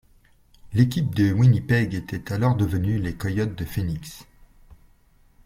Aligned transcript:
L'équipe 0.73 1.13
de 1.13 1.31
Winnipeg 1.31 1.93
était 1.93 2.33
alors 2.33 2.55
devenue 2.55 2.97
les 2.97 3.13
Coyotes 3.15 3.53
de 3.55 3.65
Phoenix. 3.65 4.25